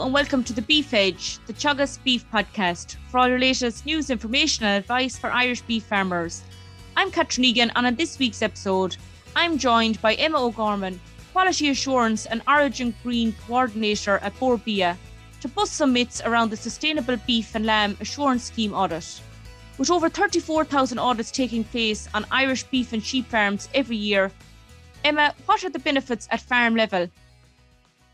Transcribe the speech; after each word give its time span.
And 0.00 0.14
welcome 0.14 0.42
to 0.44 0.54
the 0.54 0.62
Beef 0.62 0.94
Edge, 0.94 1.38
the 1.46 1.52
Teagasc 1.52 2.02
Beef 2.02 2.24
Podcast, 2.32 2.96
for 3.10 3.18
all 3.18 3.28
your 3.28 3.38
latest 3.38 3.84
news, 3.84 4.08
information, 4.08 4.64
and 4.64 4.82
advice 4.82 5.18
for 5.18 5.30
Irish 5.30 5.60
beef 5.60 5.84
farmers. 5.84 6.42
I'm 6.96 7.10
Catherine 7.10 7.44
Egan, 7.44 7.70
and 7.76 7.86
on 7.86 7.96
this 7.96 8.18
week's 8.18 8.40
episode, 8.40 8.96
I'm 9.36 9.58
joined 9.58 10.00
by 10.00 10.14
Emma 10.14 10.42
O'Gorman, 10.42 10.98
Quality 11.32 11.68
Assurance 11.68 12.24
and 12.24 12.40
Origin 12.48 12.94
Green 13.02 13.34
Coordinator 13.46 14.16
at 14.22 14.38
Bord 14.40 14.64
Bia, 14.64 14.96
to 15.42 15.48
bust 15.48 15.74
some 15.74 15.92
myths 15.92 16.22
around 16.24 16.48
the 16.48 16.56
Sustainable 16.56 17.18
Beef 17.26 17.54
and 17.54 17.66
Lamb 17.66 17.98
Assurance 18.00 18.44
Scheme 18.44 18.72
audit. 18.72 19.20
With 19.76 19.90
over 19.90 20.08
34,000 20.08 20.98
audits 20.98 21.30
taking 21.30 21.62
place 21.62 22.08
on 22.14 22.24
Irish 22.30 22.62
beef 22.62 22.94
and 22.94 23.04
sheep 23.04 23.26
farms 23.26 23.68
every 23.74 23.96
year, 23.96 24.32
Emma, 25.04 25.34
what 25.44 25.62
are 25.62 25.70
the 25.70 25.78
benefits 25.78 26.26
at 26.30 26.40
farm 26.40 26.74
level 26.74 27.10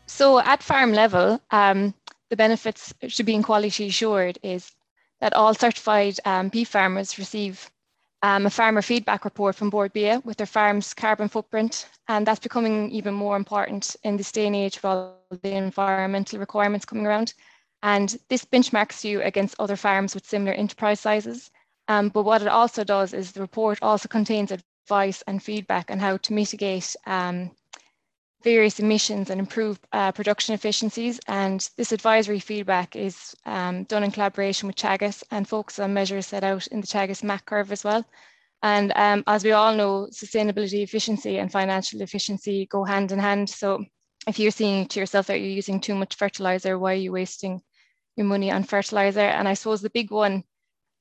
so 0.07 0.39
at 0.39 0.63
farm 0.63 0.93
level, 0.93 1.39
um, 1.51 1.93
the 2.29 2.35
benefits 2.35 2.93
to 3.01 3.23
being 3.23 3.43
quality 3.43 3.87
assured 3.87 4.37
is 4.43 4.71
that 5.19 5.33
all 5.33 5.53
certified 5.53 6.19
um, 6.25 6.49
beef 6.49 6.69
farmers 6.69 7.17
receive 7.17 7.69
um, 8.23 8.45
a 8.45 8.49
farmer 8.49 8.81
feedback 8.81 9.25
report 9.25 9.55
from 9.55 9.69
Bord 9.69 9.93
Bia 9.93 10.21
with 10.25 10.37
their 10.37 10.47
farm's 10.47 10.93
carbon 10.93 11.27
footprint. 11.27 11.87
And 12.07 12.25
that's 12.25 12.39
becoming 12.39 12.91
even 12.91 13.13
more 13.13 13.35
important 13.35 13.95
in 14.03 14.17
this 14.17 14.31
day 14.31 14.47
and 14.47 14.55
age 14.55 14.77
with 14.77 14.85
all 14.85 15.19
the 15.43 15.53
environmental 15.53 16.39
requirements 16.39 16.85
coming 16.85 17.05
around. 17.05 17.33
And 17.83 18.17
this 18.29 18.43
benchmarks 18.43 19.03
you 19.03 19.21
against 19.21 19.55
other 19.59 19.75
farms 19.75 20.15
with 20.15 20.25
similar 20.25 20.53
enterprise 20.53 20.99
sizes. 20.99 21.51
Um, 21.87 22.09
but 22.09 22.23
what 22.23 22.41
it 22.41 22.47
also 22.47 22.83
does 22.83 23.13
is 23.13 23.31
the 23.31 23.41
report 23.41 23.79
also 23.81 24.07
contains 24.07 24.51
advice 24.51 25.23
and 25.27 25.41
feedback 25.41 25.91
on 25.91 25.99
how 25.99 26.17
to 26.17 26.33
mitigate 26.33 26.95
um, 27.05 27.51
various 28.47 28.79
emissions 28.79 29.29
and 29.29 29.41
improve 29.41 29.77
uh, 29.91 30.09
production 30.13 30.55
efficiencies. 30.55 31.19
And 31.27 31.69
this 31.75 31.91
advisory 31.91 32.39
feedback 32.39 32.95
is 32.95 33.35
um, 33.45 33.83
done 33.83 34.05
in 34.05 34.11
collaboration 34.11 34.67
with 34.67 34.77
Teagasc 34.77 35.21
and 35.31 35.45
focuses 35.45 35.81
on 35.81 35.93
measures 35.93 36.27
set 36.27 36.45
out 36.45 36.65
in 36.67 36.79
the 36.79 36.87
Teagasc 36.87 37.23
MAC 37.23 37.45
curve 37.45 37.73
as 37.73 37.83
well. 37.83 38.05
And 38.63 38.93
um, 38.95 39.25
as 39.27 39.43
we 39.43 39.51
all 39.51 39.75
know, 39.75 40.07
sustainability 40.13 40.81
efficiency 40.81 41.39
and 41.39 41.51
financial 41.51 42.01
efficiency 42.01 42.65
go 42.67 42.85
hand 42.85 43.11
in 43.11 43.19
hand. 43.19 43.49
So 43.49 43.83
if 44.29 44.39
you're 44.39 44.51
seeing 44.51 44.87
to 44.87 44.99
yourself 45.01 45.27
that 45.27 45.41
you're 45.41 45.59
using 45.61 45.81
too 45.81 45.95
much 45.95 46.15
fertilizer, 46.15 46.79
why 46.79 46.93
are 46.93 47.03
you 47.05 47.11
wasting 47.11 47.61
your 48.15 48.27
money 48.27 48.49
on 48.49 48.63
fertilizer? 48.63 49.27
And 49.37 49.45
I 49.45 49.55
suppose 49.55 49.81
the 49.81 49.89
big 49.89 50.09
one 50.09 50.45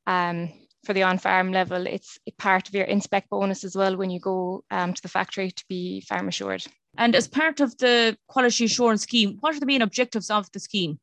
um, 0.08 0.52
for 0.84 0.94
the 0.94 1.04
on-farm 1.04 1.52
level, 1.52 1.86
it's 1.86 2.18
part 2.38 2.68
of 2.68 2.74
your 2.74 2.86
in-spec 2.86 3.28
bonus 3.30 3.62
as 3.62 3.76
well 3.76 3.96
when 3.96 4.10
you 4.10 4.18
go 4.18 4.64
um, 4.72 4.94
to 4.94 5.02
the 5.02 5.08
factory 5.08 5.52
to 5.52 5.64
be 5.68 6.00
farm 6.00 6.26
assured. 6.26 6.66
And 6.98 7.14
as 7.14 7.28
part 7.28 7.60
of 7.60 7.76
the 7.78 8.16
quality 8.26 8.64
assurance 8.64 9.02
scheme, 9.02 9.36
what 9.40 9.54
are 9.54 9.60
the 9.60 9.66
main 9.66 9.82
objectives 9.82 10.30
of 10.30 10.50
the 10.52 10.60
scheme? 10.60 10.98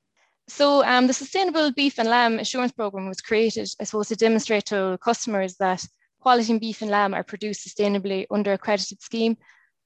So 0.48 0.84
um, 0.84 1.08
the 1.08 1.14
Sustainable 1.14 1.72
Beef 1.72 2.00
and 2.00 2.10
Lamb 2.10 2.40
Assurance 2.40 2.72
Programme 2.72 3.08
was 3.08 3.22
created, 3.22 3.70
I 3.80 3.86
suppose, 3.86 4.10
to 4.10 4.16
demonstrate 4.16 4.66
to 4.66 4.98
customers 5.02 5.56
that 5.58 5.86
quality 6.20 6.58
beef 6.58 6.82
and 6.82 6.90
lamb 6.90 7.14
are 7.14 7.24
produced 7.24 7.68
sustainably 7.68 8.26
under 8.32 8.54
accredited 8.54 9.02
scheme. 9.02 9.38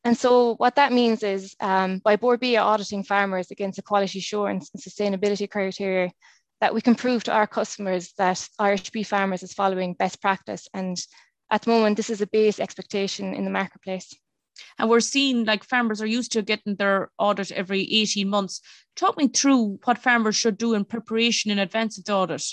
And 0.04 0.18
so 0.18 0.56
what 0.56 0.76
that 0.76 0.94
means 0.94 1.24
is 1.24 1.56
um, 1.60 2.00
by 2.00 2.16
Bord 2.16 2.40
Bia 2.40 2.62
auditing 2.62 3.04
farmers 3.04 3.52
against 3.52 3.76
the 3.76 3.82
quality 3.82 4.20
assurance 4.20 4.70
and 4.74 4.82
sustainability 4.82 5.50
criteria, 5.50 6.12
that 6.62 6.74
we 6.74 6.82
can 6.82 6.96
prove 6.96 7.24
to 7.26 7.34
our 7.34 7.48
customers 7.48 8.14
that 8.18 8.48
Irish 8.58 8.90
beef 8.92 9.10
farmers 9.10 9.44
is 9.44 9.54
following 9.54 9.94
best 9.94 10.22
practice. 10.22 10.68
And 10.74 10.98
at 11.52 11.64
the 11.64 11.72
moment, 11.72 11.98
this 11.98 12.10
is 12.10 12.22
a 12.22 12.28
base 12.28 12.60
expectation 12.60 13.34
in 13.34 13.44
the 13.44 13.52
marketplace. 13.52 14.14
And 14.78 14.90
we're 14.90 15.00
seeing 15.00 15.46
like 15.46 15.64
farmers 15.64 16.02
are 16.02 16.08
used 16.08 16.32
to 16.34 16.42
getting 16.42 16.76
their 16.76 17.12
audit 17.18 17.52
every 17.52 17.82
18 17.82 18.30
months. 18.30 18.62
Talk 18.96 19.18
me 19.18 19.28
through 19.28 19.80
what 19.84 19.98
farmers 19.98 20.36
should 20.36 20.58
do 20.58 20.74
in 20.74 20.86
preparation 20.86 21.52
in 21.52 21.60
advance 21.60 21.98
of 21.98 22.06
the 22.06 22.14
audit. 22.14 22.44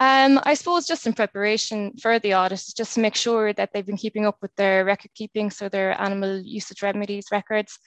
Um, 0.00 0.40
I 0.44 0.54
suppose 0.54 0.86
just 0.86 1.06
in 1.06 1.12
preparation 1.12 1.92
for 2.00 2.18
the 2.18 2.34
audit, 2.34 2.64
just 2.74 2.94
to 2.94 3.00
make 3.00 3.14
sure 3.14 3.52
that 3.52 3.70
they've 3.72 3.84
been 3.84 3.98
keeping 3.98 4.24
up 4.24 4.38
with 4.40 4.54
their 4.56 4.82
record 4.82 5.10
keeping, 5.14 5.50
so 5.50 5.68
their 5.68 6.00
animal 6.00 6.40
usage 6.40 6.82
remedies 6.82 7.26
records. 7.30 7.78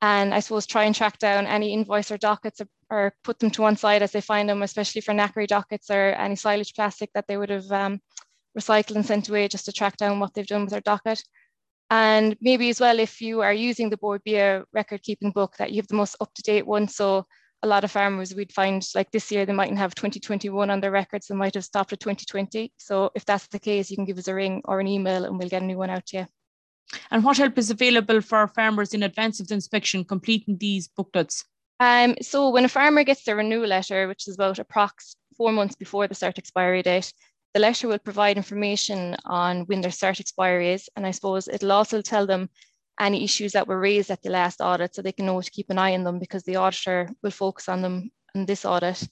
And 0.00 0.32
I 0.32 0.40
suppose 0.40 0.66
try 0.66 0.84
and 0.84 0.94
track 0.94 1.18
down 1.18 1.46
any 1.46 1.74
invoice 1.74 2.10
or 2.10 2.16
dockets 2.16 2.62
or, 2.62 2.68
or 2.88 3.14
put 3.22 3.38
them 3.38 3.50
to 3.50 3.62
one 3.62 3.76
side 3.76 4.02
as 4.02 4.12
they 4.12 4.22
find 4.22 4.48
them, 4.48 4.62
especially 4.62 5.02
for 5.02 5.12
knackery 5.12 5.46
dockets 5.46 5.90
or 5.90 6.12
any 6.12 6.34
silage 6.34 6.72
plastic 6.74 7.10
that 7.12 7.26
they 7.28 7.36
would 7.36 7.50
have 7.50 7.70
um, 7.70 8.00
recycled 8.58 8.96
and 8.96 9.04
sent 9.04 9.28
away 9.28 9.46
just 9.46 9.66
to 9.66 9.72
track 9.72 9.98
down 9.98 10.18
what 10.18 10.32
they've 10.32 10.46
done 10.46 10.62
with 10.62 10.70
their 10.70 10.80
docket. 10.80 11.22
And 11.90 12.36
maybe 12.40 12.68
as 12.70 12.80
well, 12.80 13.00
if 13.00 13.20
you 13.20 13.40
are 13.40 13.52
using 13.52 13.90
the 13.90 13.96
Bord 13.96 14.22
Bia 14.24 14.64
record 14.72 15.02
keeping 15.02 15.32
book, 15.32 15.56
that 15.58 15.72
you 15.72 15.76
have 15.76 15.88
the 15.88 15.96
most 15.96 16.16
up 16.20 16.32
to 16.34 16.42
date 16.42 16.66
one. 16.66 16.86
So 16.86 17.26
a 17.62 17.66
lot 17.66 17.84
of 17.84 17.90
farmers 17.90 18.34
we'd 18.34 18.52
find 18.52 18.86
like 18.94 19.10
this 19.10 19.30
year, 19.30 19.44
they 19.44 19.52
mightn't 19.52 19.78
have 19.78 19.94
2021 19.94 20.70
on 20.70 20.80
their 20.80 20.92
records, 20.92 21.26
they 21.26 21.34
might 21.34 21.54
have 21.54 21.64
stopped 21.64 21.92
at 21.92 22.00
2020. 22.00 22.72
So 22.76 23.10
if 23.14 23.24
that's 23.24 23.48
the 23.48 23.58
case, 23.58 23.90
you 23.90 23.96
can 23.96 24.04
give 24.04 24.18
us 24.18 24.28
a 24.28 24.34
ring 24.34 24.62
or 24.64 24.80
an 24.80 24.86
email 24.86 25.24
and 25.24 25.38
we'll 25.38 25.48
get 25.48 25.62
a 25.62 25.66
new 25.66 25.78
one 25.78 25.90
out 25.90 26.06
to 26.06 26.18
you. 26.18 26.26
And 27.10 27.22
what 27.24 27.36
help 27.36 27.58
is 27.58 27.70
available 27.70 28.20
for 28.20 28.48
farmers 28.48 28.94
in 28.94 29.02
advance 29.02 29.40
of 29.40 29.48
the 29.48 29.54
inspection 29.54 30.04
completing 30.04 30.58
these 30.58 30.88
booklets? 30.88 31.44
Um, 31.78 32.14
so 32.20 32.50
when 32.50 32.64
a 32.64 32.68
farmer 32.68 33.04
gets 33.04 33.24
their 33.24 33.36
renewal 33.36 33.66
letter, 33.66 34.06
which 34.06 34.28
is 34.28 34.34
about 34.34 34.56
approx 34.56 35.14
four 35.36 35.52
months 35.52 35.74
before 35.74 36.06
the 36.06 36.14
cert 36.14 36.38
expiry 36.38 36.82
date, 36.82 37.12
the 37.54 37.60
letter 37.60 37.88
will 37.88 37.98
provide 37.98 38.36
information 38.36 39.16
on 39.24 39.62
when 39.62 39.80
their 39.80 39.90
cert 39.90 40.20
expiry 40.20 40.72
is. 40.72 40.88
And 40.96 41.06
I 41.06 41.10
suppose 41.10 41.48
it'll 41.48 41.72
also 41.72 42.00
tell 42.00 42.26
them 42.26 42.48
any 42.98 43.24
issues 43.24 43.52
that 43.52 43.66
were 43.66 43.80
raised 43.80 44.10
at 44.10 44.22
the 44.22 44.30
last 44.30 44.60
audit 44.60 44.94
so 44.94 45.02
they 45.02 45.12
can 45.12 45.26
know 45.26 45.40
to 45.40 45.50
keep 45.50 45.70
an 45.70 45.78
eye 45.78 45.94
on 45.94 46.04
them 46.04 46.18
because 46.18 46.44
the 46.44 46.56
auditor 46.56 47.08
will 47.22 47.30
focus 47.30 47.68
on 47.68 47.82
them 47.82 48.10
in 48.34 48.46
this 48.46 48.64
audit. 48.64 49.02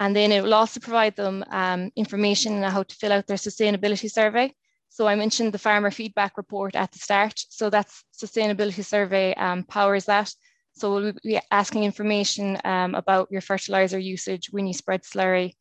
And 0.00 0.16
then 0.16 0.32
it 0.32 0.42
will 0.42 0.54
also 0.54 0.80
provide 0.80 1.14
them 1.14 1.44
um, 1.50 1.90
information 1.94 2.64
on 2.64 2.70
how 2.72 2.82
to 2.82 2.94
fill 2.96 3.12
out 3.12 3.26
their 3.26 3.36
sustainability 3.36 4.10
survey. 4.10 4.54
So 4.88 5.06
I 5.06 5.14
mentioned 5.14 5.52
the 5.52 5.58
farmer 5.58 5.90
feedback 5.90 6.36
report 6.36 6.74
at 6.74 6.90
the 6.90 6.98
start. 6.98 7.34
So 7.50 7.70
that's 7.70 8.02
sustainability 8.18 8.84
survey 8.84 9.34
um, 9.34 9.62
powers 9.64 10.06
that. 10.06 10.32
So 10.72 10.94
we'll 10.94 11.12
be 11.22 11.38
asking 11.50 11.84
information 11.84 12.58
um, 12.64 12.94
about 12.94 13.28
your 13.30 13.42
fertilizer 13.42 13.98
usage 13.98 14.48
when 14.50 14.66
you 14.66 14.72
spread 14.72 15.02
slurry, 15.02 15.52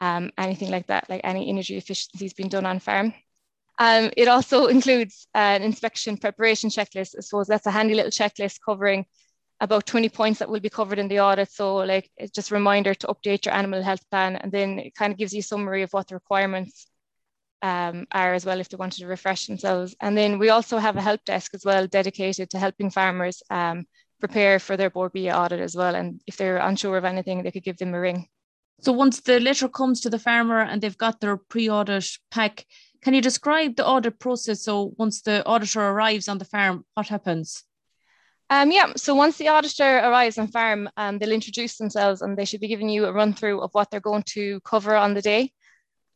um, 0.00 0.30
anything 0.38 0.70
like 0.70 0.86
that, 0.88 1.08
like 1.08 1.22
any 1.24 1.48
energy 1.48 1.76
efficiencies 1.76 2.34
being 2.34 2.48
done 2.48 2.66
on 2.66 2.78
farm. 2.78 3.14
Um, 3.78 4.10
it 4.16 4.28
also 4.28 4.66
includes 4.66 5.26
an 5.34 5.62
inspection 5.62 6.16
preparation 6.16 6.70
checklist. 6.70 7.14
I 7.16 7.20
suppose 7.20 7.46
that's 7.46 7.66
a 7.66 7.70
handy 7.70 7.94
little 7.94 8.10
checklist 8.10 8.60
covering 8.64 9.06
about 9.60 9.86
20 9.86 10.08
points 10.10 10.38
that 10.38 10.48
will 10.48 10.60
be 10.60 10.68
covered 10.68 10.98
in 10.98 11.08
the 11.08 11.20
audit. 11.20 11.50
So 11.50 11.76
like 11.76 12.10
it's 12.16 12.32
just 12.32 12.50
a 12.50 12.54
reminder 12.54 12.94
to 12.94 13.06
update 13.06 13.46
your 13.46 13.54
animal 13.54 13.82
health 13.82 14.08
plan 14.10 14.36
and 14.36 14.52
then 14.52 14.78
it 14.78 14.94
kind 14.94 15.12
of 15.12 15.18
gives 15.18 15.32
you 15.32 15.40
a 15.40 15.42
summary 15.42 15.82
of 15.82 15.92
what 15.92 16.08
the 16.08 16.14
requirements 16.14 16.86
um, 17.62 18.06
are 18.12 18.34
as 18.34 18.44
well 18.44 18.60
if 18.60 18.68
they 18.68 18.76
wanted 18.76 19.00
to 19.00 19.06
refresh 19.06 19.46
themselves. 19.46 19.96
And 20.00 20.16
then 20.16 20.38
we 20.38 20.50
also 20.50 20.78
have 20.78 20.96
a 20.96 21.02
help 21.02 21.24
desk 21.24 21.54
as 21.54 21.64
well 21.64 21.86
dedicated 21.86 22.50
to 22.50 22.58
helping 22.58 22.90
farmers 22.90 23.42
um, 23.50 23.86
prepare 24.20 24.58
for 24.58 24.76
their 24.76 24.90
Bord 24.90 25.12
Bia 25.12 25.34
audit 25.34 25.60
as 25.60 25.74
well. 25.74 25.94
And 25.94 26.20
if 26.26 26.36
they're 26.36 26.58
unsure 26.58 26.96
of 26.96 27.04
anything, 27.04 27.42
they 27.42 27.50
could 27.50 27.64
give 27.64 27.78
them 27.78 27.94
a 27.94 28.00
ring. 28.00 28.28
So 28.80 28.92
once 28.92 29.20
the 29.20 29.40
letter 29.40 29.68
comes 29.68 30.00
to 30.02 30.10
the 30.10 30.18
farmer 30.18 30.60
and 30.60 30.80
they've 30.80 30.98
got 30.98 31.20
their 31.20 31.36
pre-audit 31.36 32.06
pack, 32.30 32.66
can 33.02 33.14
you 33.14 33.22
describe 33.22 33.76
the 33.76 33.86
audit 33.86 34.18
process? 34.18 34.62
So 34.62 34.92
once 34.98 35.22
the 35.22 35.44
auditor 35.46 35.80
arrives 35.80 36.28
on 36.28 36.38
the 36.38 36.44
farm, 36.44 36.84
what 36.94 37.08
happens? 37.08 37.64
Um, 38.48 38.70
yeah, 38.70 38.92
so 38.96 39.14
once 39.14 39.38
the 39.38 39.48
auditor 39.48 39.98
arrives 39.98 40.38
on 40.38 40.48
farm, 40.48 40.88
um, 40.96 41.18
they'll 41.18 41.32
introduce 41.32 41.78
themselves 41.78 42.22
and 42.22 42.36
they 42.36 42.44
should 42.44 42.60
be 42.60 42.68
giving 42.68 42.88
you 42.88 43.06
a 43.06 43.12
run 43.12 43.34
through 43.34 43.60
of 43.60 43.70
what 43.72 43.90
they're 43.90 44.00
going 44.00 44.22
to 44.34 44.60
cover 44.60 44.94
on 44.94 45.14
the 45.14 45.22
day. 45.22 45.52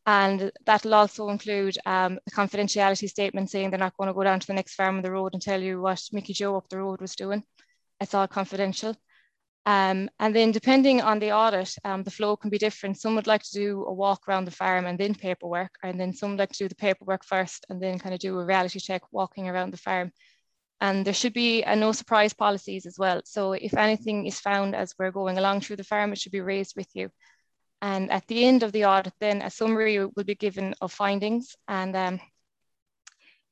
And 0.06 0.50
that'll 0.64 0.94
also 0.94 1.28
include 1.28 1.76
um, 1.86 2.18
a 2.26 2.30
confidentiality 2.30 3.08
statement 3.08 3.50
saying 3.50 3.70
they're 3.70 3.78
not 3.78 3.96
going 3.96 4.08
to 4.08 4.14
go 4.14 4.24
down 4.24 4.40
to 4.40 4.46
the 4.46 4.54
next 4.54 4.74
farm 4.74 4.96
on 4.96 5.02
the 5.02 5.10
road 5.10 5.34
and 5.34 5.42
tell 5.42 5.60
you 5.60 5.80
what 5.80 6.02
Mickey 6.12 6.32
Joe 6.32 6.56
up 6.56 6.68
the 6.68 6.78
road 6.78 7.00
was 7.00 7.16
doing. 7.16 7.42
It's 8.00 8.14
all 8.14 8.28
confidential. 8.28 8.96
Um, 9.66 10.08
and 10.18 10.34
then 10.34 10.52
depending 10.52 11.02
on 11.02 11.18
the 11.18 11.32
audit, 11.32 11.74
um, 11.84 12.02
the 12.02 12.10
flow 12.10 12.36
can 12.36 12.50
be 12.50 12.58
different. 12.58 12.98
Some 12.98 13.14
would 13.16 13.26
like 13.26 13.42
to 13.42 13.52
do 13.52 13.84
a 13.86 13.92
walk 13.92 14.26
around 14.26 14.46
the 14.46 14.50
farm 14.50 14.86
and 14.86 14.98
then 14.98 15.14
paperwork, 15.14 15.76
and 15.82 16.00
then 16.00 16.14
some 16.14 16.36
like 16.36 16.50
to 16.52 16.64
do 16.64 16.68
the 16.68 16.74
paperwork 16.74 17.24
first 17.24 17.66
and 17.68 17.80
then 17.80 17.98
kind 17.98 18.14
of 18.14 18.20
do 18.20 18.38
a 18.38 18.44
reality 18.44 18.80
check 18.80 19.02
walking 19.12 19.48
around 19.48 19.72
the 19.72 19.76
farm. 19.76 20.12
And 20.80 21.04
there 21.04 21.12
should 21.12 21.34
be 21.34 21.62
a 21.62 21.76
no 21.76 21.92
surprise 21.92 22.32
policies 22.32 22.86
as 22.86 22.96
well. 22.98 23.20
So 23.26 23.52
if 23.52 23.74
anything 23.74 24.26
is 24.26 24.40
found 24.40 24.74
as 24.74 24.94
we're 24.98 25.10
going 25.10 25.36
along 25.36 25.60
through 25.60 25.76
the 25.76 25.84
farm, 25.84 26.12
it 26.12 26.18
should 26.18 26.32
be 26.32 26.40
raised 26.40 26.74
with 26.74 26.88
you. 26.94 27.10
And 27.82 28.10
at 28.10 28.26
the 28.28 28.44
end 28.44 28.62
of 28.62 28.72
the 28.72 28.86
audit, 28.86 29.12
then 29.20 29.42
a 29.42 29.50
summary 29.50 29.98
will 29.98 30.24
be 30.24 30.34
given 30.34 30.74
of 30.80 30.92
findings 30.92 31.54
and 31.68 31.94
um, 31.96 32.20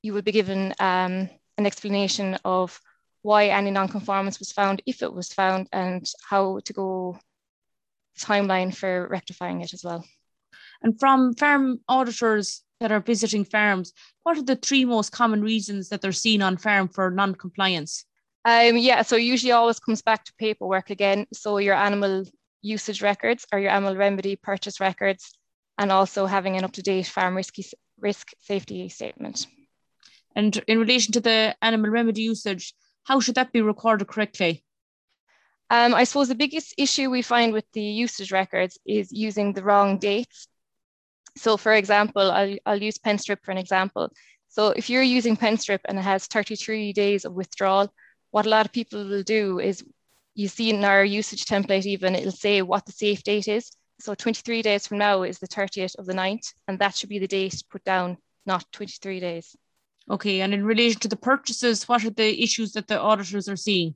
you 0.03 0.15
will 0.15 0.23
be 0.23 0.33
given 0.33 0.75
um, 0.79 1.29
an 1.59 1.67
explanation 1.67 2.39
of 2.45 2.81
why 3.23 3.49
any 3.49 3.71
non-conformance 3.71 4.39
was 4.39 4.53
found, 4.53 4.83
if 4.87 5.03
it 5.03 5.13
was 5.13 5.33
found, 5.33 5.69
and 5.73 6.09
how 6.29 6.61
to 6.65 6.73
go 6.73 7.19
timeline 8.19 8.75
for 8.75 9.09
rectifying 9.09 9.61
it 9.61 9.73
as 9.73 9.85
well. 9.85 10.05
And 10.83 10.99
from 10.99 11.35
farm 11.35 11.81
auditors 11.89 12.63
that 12.81 12.93
are 12.93 13.01
visiting 13.01 13.45
farms, 13.45 13.93
what 14.23 14.39
are 14.39 14.43
the 14.43 14.57
three 14.57 14.85
most 14.85 15.11
common 15.11 15.43
reasons 15.43 15.89
that 15.89 16.01
they're 16.01 16.13
seen 16.13 16.43
on 16.43 16.57
farm 16.57 16.89
for 16.89 17.11
non-compliance? 17.11 18.05
Um, 18.45 18.77
yeah, 18.77 19.03
so 19.03 19.17
usually 19.17 19.53
always 19.53 19.81
comes 19.81 20.03
back 20.03 20.25
to 20.25 20.33
paperwork 20.39 20.91
again. 20.91 21.27
So 21.33 21.59
your 21.59 21.75
animal 21.75 22.25
usage 22.63 23.03
records 23.03 23.45
or 23.53 23.59
your 23.59 23.71
animal 23.71 23.97
remedy 23.97 24.37
purchase 24.37 24.81
records, 24.81 25.33
and 25.77 25.93
also 25.93 26.27
having 26.27 26.57
an 26.57 26.65
up-to-date 26.65 27.07
farm 27.07 27.37
risk, 27.37 27.55
risk 28.01 28.31
safety 28.41 28.89
statement. 28.89 29.47
And 30.35 30.57
in 30.69 30.79
relation 30.79 31.13
to 31.13 31.21
the 31.21 31.57
animal 31.63 31.91
remedy 31.91 32.23
usage, 32.23 32.75
how 33.09 33.21
should 33.21 33.37
that 33.37 33.53
be 33.53 33.63
recorded 33.63 34.07
correctly? 34.07 34.63
Um, 35.71 35.95
I 35.95 36.05
suppose 36.05 36.29
the 36.29 36.35
biggest 36.35 36.75
issue 36.77 37.09
we 37.09 37.23
find 37.23 37.55
with 37.55 37.65
the 37.73 37.81
usage 37.81 38.31
records 38.31 38.79
is 38.87 39.11
using 39.11 39.55
the 39.55 39.63
wrong 39.63 39.99
dates. 39.99 40.47
So 41.37 41.57
for 41.57 41.73
example, 41.73 42.31
I'll, 42.31 42.57
I'll 42.67 42.83
use 42.83 42.99
Pen 42.99 43.17
Strep 43.17 43.39
for 43.43 43.51
an 43.51 43.57
example. 43.57 44.11
So 44.51 44.69
if 44.77 44.91
you're 44.91 45.03
using 45.03 45.37
Pen 45.37 45.57
Strep 45.57 45.81
and 45.87 45.99
it 45.99 46.03
has 46.03 46.27
33 46.27 46.93
days 46.93 47.25
of 47.25 47.33
withdrawal, 47.33 47.91
what 48.31 48.45
a 48.45 48.51
lot 48.51 48.67
of 48.67 48.73
people 48.73 49.03
will 49.09 49.23
do 49.23 49.59
is 49.59 49.83
you 50.35 50.49
see 50.49 50.69
in 50.69 50.85
our 50.85 51.03
usage 51.03 51.47
template 51.47 51.87
even, 51.87 52.15
it'll 52.15 52.31
say 52.31 52.61
what 52.61 52.85
the 52.85 52.93
safe 52.93 53.23
date 53.23 53.49
is. 53.49 53.71
So 54.01 54.15
23 54.15 54.61
days 54.61 54.87
from 54.87 54.99
now 54.99 55.23
is 55.23 55.39
the 55.39 55.49
30th 55.49 55.99
of 55.99 56.05
the 56.05 56.13
9th, 56.13 56.53
and 56.69 56.79
that 56.79 56.95
should 56.95 57.09
be 57.09 57.19
the 57.19 57.27
date 57.27 57.63
put 57.71 57.85
down, 57.85 58.19
not 58.45 58.71
23 58.73 59.19
days. 59.19 59.57
Okay, 60.11 60.41
and 60.41 60.55
in 60.55 60.65
relation 60.65 61.01
to 61.01 61.09
the 61.09 61.17
purchases, 61.17 61.89
what 61.89 62.05
are 62.05 62.11
the 62.11 62.43
issues 62.43 62.73
that 62.73 62.87
the 62.89 62.99
auditors 62.99 63.49
are 63.49 63.57
seeing? 63.57 63.95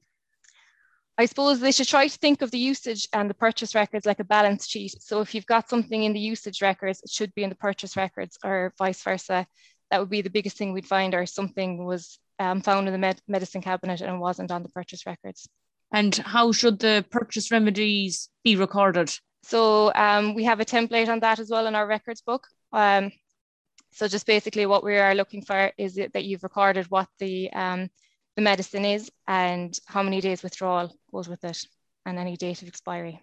I 1.18 1.26
suppose 1.26 1.60
they 1.60 1.72
should 1.72 1.88
try 1.88 2.08
to 2.08 2.18
think 2.18 2.42
of 2.42 2.50
the 2.50 2.58
usage 2.58 3.06
and 3.12 3.28
the 3.28 3.34
purchase 3.34 3.74
records 3.74 4.06
like 4.06 4.20
a 4.20 4.24
balance 4.24 4.66
sheet. 4.66 5.00
So 5.00 5.20
if 5.20 5.34
you've 5.34 5.46
got 5.46 5.68
something 5.68 6.04
in 6.04 6.12
the 6.12 6.20
usage 6.20 6.62
records, 6.62 7.00
it 7.02 7.10
should 7.10 7.34
be 7.34 7.44
in 7.44 7.50
the 7.50 7.54
purchase 7.56 7.96
records 7.96 8.38
or 8.44 8.72
vice 8.78 9.02
versa. 9.02 9.46
That 9.90 10.00
would 10.00 10.10
be 10.10 10.22
the 10.22 10.30
biggest 10.30 10.56
thing 10.56 10.72
we'd 10.72 10.86
find, 10.86 11.14
or 11.14 11.26
something 11.26 11.84
was 11.84 12.18
um, 12.38 12.62
found 12.62 12.88
in 12.88 12.92
the 12.92 12.98
med 12.98 13.20
medicine 13.28 13.60
cabinet 13.60 14.00
and 14.00 14.20
wasn't 14.20 14.50
on 14.50 14.62
the 14.62 14.70
purchase 14.70 15.04
records. 15.06 15.48
And 15.92 16.16
how 16.16 16.52
should 16.52 16.78
the 16.78 17.04
purchase 17.10 17.50
remedies 17.50 18.30
be 18.42 18.56
recorded? 18.56 19.14
So 19.42 19.92
um, 19.94 20.34
we 20.34 20.44
have 20.44 20.60
a 20.60 20.64
template 20.64 21.08
on 21.08 21.20
that 21.20 21.38
as 21.38 21.50
well 21.50 21.66
in 21.66 21.74
our 21.74 21.86
records 21.86 22.22
book. 22.22 22.46
Um, 22.72 23.12
so 23.92 24.08
just 24.08 24.26
basically 24.26 24.66
what 24.66 24.84
we 24.84 24.96
are 24.96 25.14
looking 25.14 25.42
for 25.42 25.70
is 25.76 25.94
that 25.94 26.24
you've 26.24 26.42
recorded 26.42 26.90
what 26.90 27.08
the 27.18 27.50
um, 27.52 27.90
the 28.36 28.42
medicine 28.42 28.84
is 28.84 29.10
and 29.26 29.78
how 29.86 30.02
many 30.02 30.20
days 30.20 30.42
withdrawal 30.42 30.94
goes 31.12 31.28
with 31.28 31.44
it 31.44 31.66
and 32.06 32.18
any 32.18 32.36
date 32.36 32.62
of 32.62 32.68
expiry. 32.68 33.20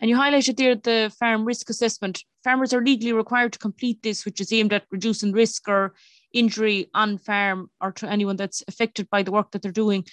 And 0.00 0.08
you 0.08 0.16
highlighted 0.16 0.56
there 0.56 0.74
the 0.74 1.14
farm 1.18 1.44
risk 1.44 1.68
assessment. 1.70 2.24
Farmers 2.44 2.72
are 2.72 2.82
legally 2.82 3.12
required 3.12 3.52
to 3.52 3.58
complete 3.58 4.02
this, 4.02 4.24
which 4.24 4.40
is 4.40 4.52
aimed 4.52 4.72
at 4.72 4.84
reducing 4.90 5.32
risk 5.32 5.68
or 5.68 5.94
injury 6.32 6.88
on 6.94 7.18
farm 7.18 7.70
or 7.80 7.92
to 7.92 8.10
anyone 8.10 8.36
that's 8.36 8.62
affected 8.68 9.08
by 9.10 9.22
the 9.22 9.32
work 9.32 9.50
that 9.50 9.62
they're 9.62 9.72
doing. 9.72 10.04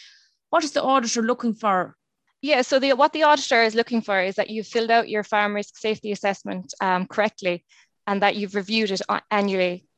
What 0.50 0.64
is 0.64 0.72
the 0.74 0.84
auditor 0.84 1.22
looking 1.22 1.54
for? 1.54 1.96
Yeah, 2.42 2.62
so 2.62 2.80
the, 2.80 2.94
what 2.94 3.12
the 3.14 3.24
auditor 3.24 3.64
is 3.64 3.76
looking 3.76 4.02
for 4.02 4.20
is 4.22 4.36
that 4.36 4.50
you've 4.50 4.68
filled 4.68 4.92
out 4.92 5.10
your 5.10 5.24
farm 5.24 5.56
risk 5.56 5.78
safety 5.78 6.12
assessment 6.12 6.74
um, 6.82 7.06
correctly 7.06 7.66
and 8.08 8.22
that 8.22 8.36
you've 8.36 8.56
reviewed 8.56 8.92
it 8.92 9.02
annually 9.32 9.90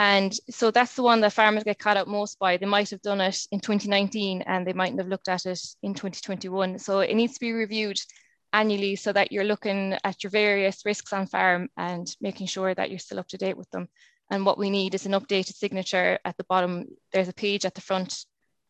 and 0.00 0.34
so 0.48 0.70
that's 0.70 0.94
the 0.94 1.02
one 1.02 1.20
that 1.20 1.34
farmers 1.34 1.62
get 1.62 1.78
caught 1.78 1.98
up 1.98 2.08
most 2.08 2.38
by. 2.38 2.56
They 2.56 2.64
might 2.64 2.88
have 2.88 3.02
done 3.02 3.20
it 3.20 3.38
in 3.52 3.60
2019 3.60 4.40
and 4.40 4.66
they 4.66 4.72
mightn't 4.72 4.98
have 4.98 5.10
looked 5.10 5.28
at 5.28 5.44
it 5.44 5.60
in 5.82 5.92
2021. 5.92 6.78
So 6.78 7.00
it 7.00 7.14
needs 7.14 7.34
to 7.34 7.40
be 7.40 7.52
reviewed 7.52 7.98
annually 8.54 8.96
so 8.96 9.12
that 9.12 9.30
you're 9.30 9.44
looking 9.44 9.98
at 10.02 10.24
your 10.24 10.30
various 10.30 10.86
risks 10.86 11.12
on 11.12 11.26
farm 11.26 11.68
and 11.76 12.16
making 12.18 12.46
sure 12.46 12.74
that 12.74 12.88
you're 12.88 12.98
still 12.98 13.18
up 13.18 13.28
to 13.28 13.36
date 13.36 13.58
with 13.58 13.70
them. 13.72 13.88
And 14.30 14.46
what 14.46 14.56
we 14.56 14.70
need 14.70 14.94
is 14.94 15.04
an 15.04 15.12
updated 15.12 15.56
signature 15.56 16.18
at 16.24 16.34
the 16.38 16.44
bottom. 16.44 16.86
There's 17.12 17.28
a 17.28 17.34
page 17.34 17.66
at 17.66 17.74
the 17.74 17.82
front 17.82 18.24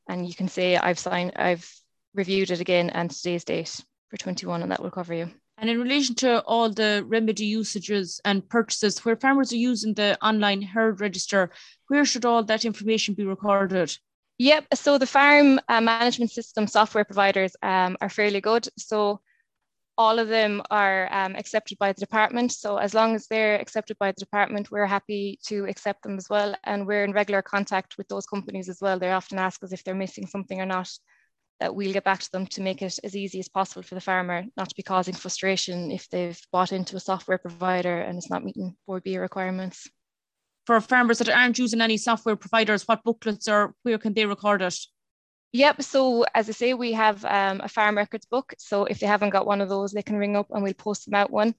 and 0.09 0.27
you 0.27 0.35
can 0.35 0.49
say 0.49 0.77
I've 0.77 0.99
signed, 0.99 1.35
I've 1.37 1.73
reviewed 2.13 2.51
it 2.51 2.59
again 2.59 2.91
and 2.91 3.09
today's 3.09 3.45
date 3.45 3.81
for 4.09 4.17
21 4.17 4.63
and 4.63 4.73
that 4.73 4.83
will 4.83 4.91
cover 4.91 5.15
you. 5.15 5.31
And 5.61 5.69
in 5.69 5.79
relation 5.79 6.15
to 6.17 6.41
all 6.45 6.71
the 6.71 7.05
remedy 7.07 7.45
usages 7.45 8.19
and 8.25 8.49
purchases, 8.49 9.05
where 9.05 9.15
farmers 9.15 9.53
are 9.53 9.57
using 9.57 9.93
the 9.93 10.17
online 10.25 10.63
herd 10.63 11.03
register, 11.03 11.51
where 11.89 12.07
should 12.07 12.25
all 12.25 12.43
that 12.45 12.65
information 12.65 13.13
be 13.13 13.27
recorded? 13.27 13.95
Yep, 14.39 14.69
so 14.73 14.97
the 14.97 15.07
farm 15.07 15.61
uh, 15.69 15.83
management 15.83 16.31
system 16.31 16.67
software 16.67 17.05
providers 17.05 17.55
um, 17.63 17.99
are 18.01 18.09
fairly 18.09 18.41
good. 18.41 18.69
So 18.79 19.21
all 19.99 20.19
of 20.19 20.29
them 20.29 20.63
are 20.71 21.13
um, 21.13 21.37
accepted 21.37 21.77
by 21.77 21.93
the 21.93 22.01
department. 22.01 22.53
So 22.53 22.79
as 22.79 22.95
long 22.95 23.15
as 23.15 23.27
they're 23.27 23.61
accepted 23.61 23.99
by 23.99 24.13
the 24.13 24.21
department, 24.21 24.71
we're 24.71 24.87
happy 24.87 25.39
to 25.49 25.67
accept 25.67 26.05
them 26.05 26.17
as 26.17 26.31
well. 26.31 26.55
And 26.65 26.87
we're 26.87 27.05
in 27.05 27.13
regular 27.13 27.43
contact 27.43 27.99
with 27.99 28.09
those 28.09 28.25
companies 28.25 28.71
as 28.71 28.81
well. 28.81 28.99
They 28.99 29.13
often 29.13 29.39
ask 29.39 29.63
us 29.63 29.73
if 29.73 29.85
they're 29.85 29.95
missing 29.95 30.27
something 30.27 30.59
or 30.59 30.65
not 30.65 30.89
that 31.61 31.75
we'll 31.75 31.93
get 31.93 32.05
back 32.05 32.21
to 32.21 32.33
them 32.33 32.47
to 32.47 32.63
make 32.63 32.83
it 32.83 32.99
as 33.05 33.15
easy 33.15 33.39
as 33.39 33.49
possible 33.49 33.83
for 33.83 33.95
the 33.95 34.01
farmer, 34.01 34.45
not 34.57 34.69
to 34.71 34.75
be 34.75 34.83
causing 34.83 35.15
frustration 35.15 35.91
if 35.91 36.09
they've 36.09 36.41
bought 36.51 36.73
into 36.73 36.97
a 36.97 37.01
software 37.01 37.39
provider 37.39 38.01
and 38.01 38.19
it's 38.19 38.31
not 38.31 38.45
meeting 38.45 38.75
Bord 38.87 39.03
Bia 39.03 39.21
requirements. 39.21 39.89
For 40.67 40.81
farmers 40.81 41.19
that 41.19 41.29
aren't 41.29 41.59
using 41.59 41.81
any 41.81 41.97
software 41.97 42.37
providers, 42.37 42.89
what 42.89 43.05
booklets 43.05 43.47
or 43.49 43.75
where 43.83 43.99
can 43.99 44.15
they 44.15 44.27
record 44.27 44.63
it? 44.63 44.79
Yep. 45.53 45.83
So 45.83 46.25
as 46.35 46.49
I 46.49 46.53
say, 46.53 46.75
we 46.75 46.93
have 46.93 47.25
um, 47.25 47.61
a 47.61 47.69
farm 47.69 47.97
records 47.97 48.27
book. 48.27 48.55
So 48.59 48.85
if 48.85 49.01
they 49.01 49.07
haven't 49.07 49.31
got 49.31 49.47
one 49.47 49.61
of 49.61 49.69
those, 49.69 49.93
they 49.93 50.03
can 50.03 50.17
ring 50.17 50.37
up 50.37 50.47
and 50.51 50.63
we'll 50.63 50.75
post 50.75 51.07
them 51.07 51.15
out 51.15 51.31
one 51.31 51.55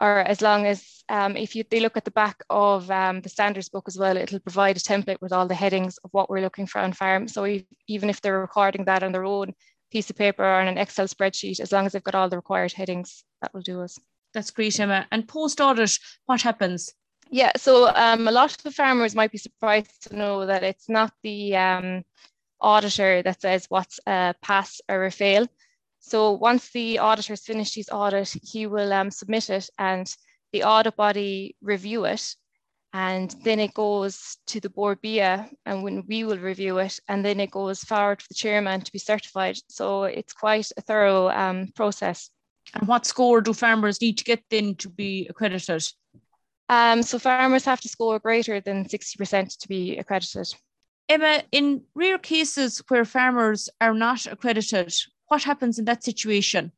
or 0.00 0.20
as 0.20 0.40
long 0.42 0.66
as 0.66 1.04
um, 1.08 1.36
if 1.36 1.54
you 1.54 1.64
they 1.70 1.80
look 1.80 1.96
at 1.96 2.04
the 2.04 2.10
back 2.10 2.42
of 2.50 2.90
um, 2.90 3.20
the 3.20 3.28
standards 3.28 3.68
book 3.68 3.84
as 3.86 3.98
well, 3.98 4.16
it'll 4.16 4.40
provide 4.40 4.76
a 4.76 4.80
template 4.80 5.20
with 5.20 5.32
all 5.32 5.46
the 5.46 5.54
headings 5.54 5.98
of 5.98 6.10
what 6.12 6.28
we're 6.28 6.40
looking 6.40 6.66
for 6.66 6.80
on 6.80 6.92
farm. 6.92 7.28
So 7.28 7.46
even 7.86 8.10
if 8.10 8.20
they're 8.20 8.40
recording 8.40 8.84
that 8.86 9.02
on 9.02 9.12
their 9.12 9.24
own 9.24 9.54
piece 9.90 10.10
of 10.10 10.16
paper 10.16 10.42
or 10.42 10.60
on 10.60 10.68
an 10.68 10.78
Excel 10.78 11.06
spreadsheet, 11.06 11.60
as 11.60 11.72
long 11.72 11.86
as 11.86 11.92
they've 11.92 12.02
got 12.02 12.14
all 12.14 12.28
the 12.28 12.36
required 12.36 12.72
headings, 12.72 13.24
that 13.40 13.54
will 13.54 13.62
do 13.62 13.80
us. 13.82 13.98
That's 14.34 14.50
great, 14.50 14.78
Emma. 14.78 15.06
And 15.10 15.26
post 15.26 15.60
audit, 15.60 15.98
what 16.26 16.42
happens? 16.42 16.92
Yeah, 17.30 17.52
so 17.56 17.88
um, 17.94 18.28
a 18.28 18.32
lot 18.32 18.52
of 18.52 18.62
the 18.62 18.70
farmers 18.70 19.14
might 19.14 19.32
be 19.32 19.38
surprised 19.38 20.08
to 20.08 20.16
know 20.16 20.46
that 20.46 20.62
it's 20.62 20.88
not 20.88 21.12
the 21.22 21.56
um, 21.56 22.02
auditor 22.60 23.22
that 23.22 23.40
says 23.40 23.66
what's 23.68 23.98
a 24.06 24.34
pass 24.42 24.80
or 24.88 25.06
a 25.06 25.10
fail. 25.10 25.46
So 26.06 26.30
once 26.30 26.70
the 26.70 27.00
auditor's 27.00 27.44
finished 27.44 27.74
his 27.74 27.88
audit, 27.90 28.32
he 28.40 28.68
will 28.68 28.92
um, 28.92 29.10
submit 29.10 29.50
it 29.50 29.68
and 29.76 30.06
the 30.52 30.62
audit 30.62 30.94
body 30.94 31.56
review 31.60 32.04
it. 32.04 32.36
And 32.92 33.34
then 33.42 33.58
it 33.58 33.74
goes 33.74 34.38
to 34.46 34.60
the 34.60 34.70
Bord 34.70 35.00
Bia 35.00 35.50
and 35.66 35.82
when 35.82 36.06
we 36.06 36.22
will 36.22 36.38
review 36.38 36.78
it 36.78 37.00
and 37.08 37.24
then 37.24 37.40
it 37.40 37.50
goes 37.50 37.82
forward 37.82 38.20
to 38.20 38.28
the 38.28 38.36
chairman 38.36 38.82
to 38.82 38.92
be 38.92 39.00
certified. 39.00 39.58
So 39.68 40.04
it's 40.04 40.32
quite 40.32 40.70
a 40.76 40.80
thorough 40.80 41.28
um, 41.30 41.72
process. 41.74 42.30
And 42.74 42.86
what 42.86 43.04
score 43.04 43.40
do 43.40 43.52
farmers 43.52 44.00
need 44.00 44.16
to 44.18 44.24
get 44.24 44.44
then 44.48 44.76
to 44.76 44.88
be 44.88 45.26
accredited? 45.28 45.92
Um, 46.68 47.02
so 47.02 47.18
farmers 47.18 47.64
have 47.64 47.80
to 47.80 47.88
score 47.88 48.20
greater 48.20 48.60
than 48.60 48.84
60% 48.84 49.58
to 49.58 49.68
be 49.68 49.96
accredited. 49.98 50.54
Emma, 51.08 51.42
in 51.50 51.82
rare 51.96 52.18
cases 52.18 52.80
where 52.86 53.04
farmers 53.04 53.68
are 53.80 53.94
not 53.94 54.26
accredited, 54.26 54.94
what 55.28 55.42
happens 55.42 55.78
in 55.78 55.84
that 55.86 56.04
situation? 56.04 56.72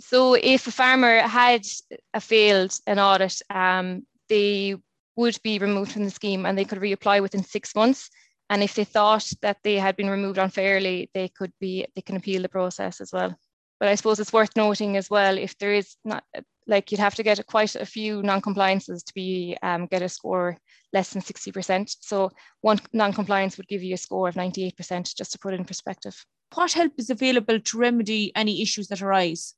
So 0.00 0.34
if 0.34 0.66
a 0.66 0.72
farmer 0.72 1.20
had 1.20 1.64
a 2.12 2.20
failed 2.20 2.76
an 2.86 2.98
audit, 2.98 3.40
um, 3.50 4.06
they 4.28 4.76
would 5.16 5.38
be 5.42 5.58
removed 5.58 5.92
from 5.92 6.04
the 6.04 6.10
scheme 6.10 6.46
and 6.46 6.56
they 6.56 6.64
could 6.64 6.80
reapply 6.80 7.20
within 7.22 7.44
six 7.44 7.74
months. 7.74 8.10
And 8.50 8.62
if 8.62 8.74
they 8.74 8.84
thought 8.84 9.30
that 9.42 9.58
they 9.62 9.76
had 9.76 9.96
been 9.96 10.10
removed 10.10 10.38
unfairly, 10.38 11.10
they 11.14 11.28
could 11.28 11.52
be 11.60 11.86
they 11.94 12.02
can 12.02 12.16
appeal 12.16 12.42
the 12.42 12.48
process 12.48 13.00
as 13.00 13.12
well. 13.12 13.34
But 13.78 13.88
I 13.88 13.94
suppose 13.94 14.20
it's 14.20 14.32
worth 14.32 14.56
noting 14.56 14.96
as 14.96 15.08
well 15.10 15.38
if 15.38 15.56
there 15.58 15.72
is 15.72 15.96
not 16.04 16.24
like 16.66 16.90
you'd 16.90 17.00
have 17.00 17.14
to 17.16 17.22
get 17.22 17.44
quite 17.46 17.74
a 17.74 17.86
few 17.86 18.22
non-compliances 18.22 19.02
to 19.02 19.14
be 19.14 19.56
um, 19.62 19.86
get 19.86 20.02
a 20.02 20.08
score 20.08 20.56
less 20.92 21.10
than 21.12 21.22
60%. 21.22 21.96
So 22.00 22.30
one 22.60 22.80
non-compliance 22.92 23.56
would 23.56 23.66
give 23.68 23.82
you 23.82 23.94
a 23.94 23.98
score 23.98 24.28
of 24.28 24.36
98%, 24.36 25.16
just 25.16 25.32
to 25.32 25.38
put 25.38 25.54
it 25.54 25.60
in 25.60 25.64
perspective 25.64 26.24
what 26.54 26.72
help 26.72 26.92
is 26.98 27.10
available 27.10 27.60
to 27.60 27.78
remedy 27.78 28.32
any 28.34 28.62
issues 28.62 28.88
that 28.88 29.02
arise? 29.02 29.54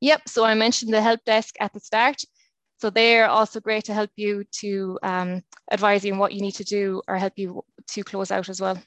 Yep, 0.00 0.28
so 0.28 0.44
I 0.44 0.54
mentioned 0.54 0.92
the 0.92 1.02
help 1.02 1.24
desk 1.24 1.54
at 1.60 1.72
the 1.72 1.80
start. 1.80 2.22
So 2.80 2.88
they're 2.88 3.28
also 3.28 3.60
great 3.60 3.84
to 3.84 3.94
help 3.94 4.10
you 4.16 4.44
to 4.60 4.98
um, 5.02 5.42
advise 5.70 6.04
you 6.04 6.14
on 6.14 6.18
what 6.18 6.32
you 6.32 6.40
need 6.40 6.54
to 6.54 6.64
do 6.64 7.02
or 7.06 7.16
help 7.16 7.34
you 7.36 7.62
to 7.88 8.02
close 8.02 8.30
out 8.30 8.48
as 8.48 8.60
well. 8.60 8.80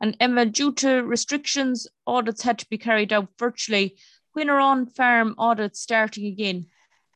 And 0.00 0.16
Emma, 0.20 0.46
due 0.46 0.72
to 0.74 1.02
restrictions, 1.02 1.86
audits 2.06 2.42
had 2.42 2.58
to 2.60 2.66
be 2.70 2.78
carried 2.78 3.12
out 3.12 3.28
virtually. 3.38 3.98
When 4.32 4.48
are 4.48 4.60
on 4.60 4.86
farm 4.86 5.34
audits 5.36 5.80
starting 5.80 6.26
again? 6.26 6.66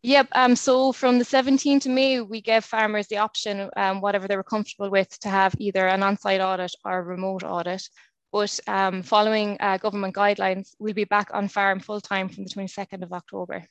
Yep. 0.02 0.28
Um, 0.32 0.56
so 0.56 0.92
from 0.92 1.18
the 1.18 1.24
17th 1.24 1.86
of 1.86 1.92
May, 1.92 2.20
we 2.20 2.42
gave 2.42 2.64
farmers 2.64 3.06
the 3.06 3.18
option, 3.18 3.70
um, 3.76 4.02
whatever 4.02 4.28
they 4.28 4.36
were 4.36 4.42
comfortable 4.42 4.90
with, 4.90 5.18
to 5.20 5.30
have 5.30 5.54
either 5.58 5.86
an 5.86 6.02
on 6.02 6.18
site 6.18 6.42
audit 6.42 6.74
or 6.84 6.98
a 6.98 7.02
remote 7.02 7.42
audit. 7.42 7.88
But 8.34 8.58
um, 8.66 9.04
following 9.04 9.56
uh, 9.60 9.76
government 9.78 10.16
guidelines, 10.16 10.74
we'll 10.80 10.92
be 10.92 11.04
back 11.04 11.30
on 11.32 11.46
farm 11.46 11.78
full 11.78 12.00
time 12.00 12.28
from 12.28 12.42
the 12.42 12.50
22nd 12.50 13.04
of 13.04 13.12
October. 13.12 13.64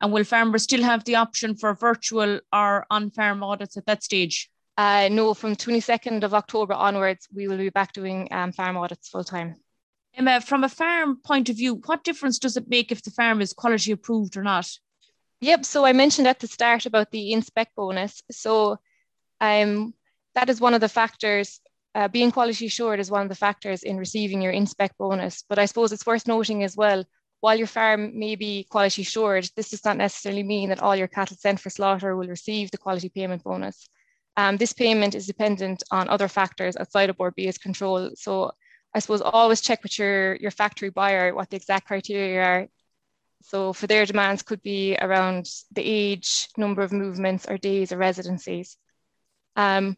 And 0.00 0.12
will 0.12 0.22
farmers 0.22 0.62
still 0.62 0.84
have 0.84 1.02
the 1.02 1.16
option 1.16 1.56
for 1.56 1.74
virtual 1.74 2.38
or 2.52 2.86
on 2.88 3.10
farm 3.10 3.42
audits 3.42 3.76
at 3.76 3.86
that 3.86 4.04
stage? 4.04 4.48
Uh, 4.76 5.08
no, 5.10 5.34
from 5.34 5.56
22nd 5.56 6.22
of 6.22 6.34
October 6.34 6.74
onwards, 6.74 7.26
we 7.34 7.48
will 7.48 7.56
be 7.56 7.70
back 7.70 7.92
doing 7.92 8.28
um, 8.30 8.52
farm 8.52 8.76
audits 8.76 9.08
full 9.08 9.24
time. 9.24 9.56
Emma, 10.14 10.40
from 10.40 10.62
a 10.62 10.68
farm 10.68 11.18
point 11.24 11.48
of 11.48 11.56
view, 11.56 11.82
what 11.86 12.04
difference 12.04 12.38
does 12.38 12.56
it 12.56 12.68
make 12.68 12.92
if 12.92 13.02
the 13.02 13.10
farm 13.10 13.40
is 13.40 13.52
quality 13.52 13.90
approved 13.90 14.36
or 14.36 14.44
not? 14.44 14.70
Yep. 15.40 15.64
So 15.64 15.84
I 15.84 15.92
mentioned 15.92 16.28
at 16.28 16.38
the 16.38 16.46
start 16.46 16.86
about 16.86 17.10
the 17.10 17.32
in-spec 17.32 17.74
bonus. 17.74 18.22
So 18.30 18.78
um, 19.40 19.94
that 20.36 20.48
is 20.48 20.60
one 20.60 20.74
of 20.74 20.80
the 20.80 20.88
factors. 20.88 21.60
Uh, 21.96 22.08
being 22.08 22.30
quality 22.30 22.66
assured 22.66 23.00
is 23.00 23.10
one 23.10 23.22
of 23.22 23.30
the 23.30 23.34
factors 23.46 23.82
in 23.82 23.96
receiving 23.96 24.42
your 24.42 24.52
in-spec 24.52 24.92
bonus. 24.98 25.44
But 25.48 25.58
I 25.58 25.64
suppose 25.64 25.92
it's 25.92 26.04
worth 26.04 26.28
noting 26.28 26.62
as 26.62 26.76
well, 26.76 27.02
while 27.40 27.56
your 27.56 27.66
farm 27.66 28.18
may 28.18 28.36
be 28.36 28.64
quality 28.64 29.00
assured, 29.00 29.48
this 29.56 29.70
does 29.70 29.82
not 29.82 29.96
necessarily 29.96 30.42
mean 30.42 30.68
that 30.68 30.82
all 30.82 30.94
your 30.94 31.08
cattle 31.08 31.38
sent 31.38 31.58
for 31.58 31.70
slaughter 31.70 32.14
will 32.14 32.28
receive 32.28 32.70
the 32.70 32.76
quality 32.76 33.08
payment 33.08 33.42
bonus. 33.44 33.88
Um, 34.36 34.58
this 34.58 34.74
payment 34.74 35.14
is 35.14 35.26
dependent 35.26 35.82
on 35.90 36.10
other 36.10 36.28
factors 36.28 36.76
outside 36.76 37.08
of 37.08 37.16
Bord 37.16 37.34
Bia's 37.34 37.56
control. 37.56 38.10
So 38.14 38.52
I 38.94 38.98
suppose 38.98 39.22
always 39.22 39.62
check 39.62 39.82
with 39.82 39.98
your, 39.98 40.36
your 40.36 40.50
factory 40.50 40.90
buyer 40.90 41.34
what 41.34 41.48
the 41.48 41.56
exact 41.56 41.86
criteria 41.86 42.42
are. 42.42 42.66
So 43.42 43.72
for 43.72 43.86
their 43.86 44.04
demands 44.04 44.42
could 44.42 44.62
be 44.62 44.98
around 45.00 45.48
the 45.72 45.82
age, 45.82 46.48
number 46.58 46.82
of 46.82 46.92
movements 46.92 47.46
or 47.48 47.56
days 47.56 47.90
or 47.90 47.96
residencies. 47.96 48.76
Um, 49.56 49.96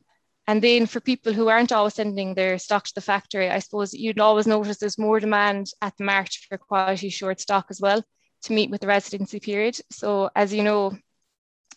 and 0.49 0.62
then 0.62 0.87
for 0.87 1.00
people 1.00 1.35
who 1.35 1.49
aren't 1.49 1.73
always 1.73 1.93
sending 1.93 2.33
their 2.33 2.57
stock 2.57 2.85
to 2.85 2.95
the 2.95 3.02
factory, 3.02 3.50
I 3.50 3.59
suppose 3.59 3.93
you'd 3.93 4.19
always 4.19 4.47
notice 4.47 4.78
there's 4.78 4.97
more 4.97 5.21
demand 5.21 5.71
at 5.83 5.95
the 5.99 6.05
mart 6.05 6.31
for 6.49 6.57
quality 6.57 7.11
short 7.11 7.38
stock 7.38 7.67
as 7.69 7.83
well 7.83 8.02
to 8.45 8.52
meet 8.55 8.71
with 8.71 8.81
the 8.81 8.87
residency 8.87 9.40
period. 9.40 9.78
So 9.93 10.31
as 10.35 10.55
you 10.55 10.62
know, 10.62 10.97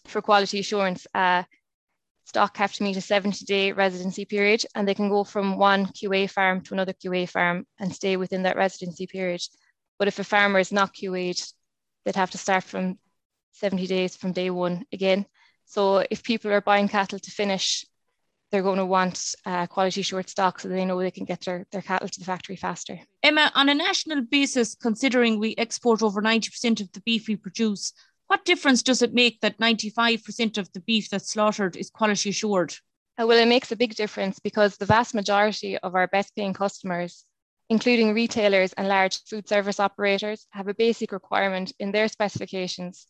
for 0.06 0.22
quality 0.22 0.60
assurance, 0.60 1.06
uh, 1.14 1.44
stock 2.24 2.56
have 2.56 2.72
to 2.72 2.84
meet 2.84 2.96
a 2.96 3.02
70 3.02 3.44
day 3.44 3.74
residency 3.74 4.24
period 4.24 4.64
and 4.74 4.88
they 4.88 4.96
can 4.96 5.10
go 5.10 5.26
from 5.26 5.58
one 5.58 5.88
QA 5.88 6.30
farm 6.30 6.62
to 6.62 6.74
another 6.74 6.94
QA 6.94 7.30
farm 7.30 7.68
and 7.78 7.94
stay 7.94 8.16
within 8.16 8.44
that 8.44 8.56
residency 8.56 9.06
period. 9.06 9.42
But 10.00 10.08
if 10.08 10.18
a 10.20 10.24
farmer 10.24 10.60
is 10.60 10.72
not 10.72 10.96
QA'd, 10.96 11.44
they'd 12.06 12.16
have 12.16 12.32
to 12.32 12.38
start 12.38 12.64
from 12.64 12.98
70 13.52 13.86
days 13.88 14.16
from 14.16 14.32
day 14.32 14.50
one 14.50 14.86
again. 14.94 15.26
So 15.66 16.06
if 16.10 16.24
people 16.24 16.52
are 16.52 16.62
buying 16.62 16.88
cattle 16.88 17.20
to 17.20 17.32
finish, 17.32 17.86
they're 18.52 18.62
going 18.62 18.78
to 18.78 18.86
want 18.86 19.34
uh, 19.46 19.66
quality 19.68 20.02
short 20.02 20.30
stock 20.30 20.60
so 20.60 20.68
they 20.68 20.86
know 20.86 21.00
they 21.00 21.12
can 21.12 21.26
get 21.26 21.42
their, 21.42 21.66
their 21.72 21.82
cattle 21.82 22.08
to 22.08 22.20
the 22.20 22.26
factory 22.26 22.56
faster. 22.56 23.00
Emma, 23.24 23.52
on 23.56 23.70
a 23.70 23.74
national 23.74 24.22
basis, 24.24 24.76
considering 24.76 25.40
we 25.40 25.56
export 25.58 26.04
over 26.04 26.22
90% 26.22 26.82
of 26.82 26.92
the 26.92 27.02
beef 27.02 27.28
we 27.28 27.36
produce, 27.36 27.94
what 28.28 28.46
difference 28.46 28.84
does 28.84 29.02
it 29.02 29.14
make 29.14 29.40
that 29.42 29.58
95% 29.60 30.58
of 30.58 30.72
the 30.74 30.82
beef 30.82 31.10
that's 31.10 31.32
slaughtered 31.32 31.76
is 31.76 31.90
quality 31.90 32.30
assured? 32.30 32.74
Uh, 33.20 33.28
well, 33.28 33.38
it 33.38 33.48
makes 33.48 33.72
a 33.72 33.76
big 33.76 33.96
difference 33.96 34.40
because 34.40 34.78
the 34.78 34.86
vast 34.86 35.14
majority 35.14 35.78
of 35.78 35.96
our 35.96 36.08
best 36.08 36.36
paying 36.36 36.54
customers, 36.54 37.26
including 37.70 38.14
retailers 38.14 38.74
and 38.74 38.88
large 38.88 39.24
food 39.26 39.48
service 39.48 39.80
operators, 39.80 40.48
have 40.52 40.68
a 40.68 40.74
basic 40.74 41.12
requirement 41.12 41.74
in 41.80 41.92
their 41.92 42.08
specifications 42.08 43.08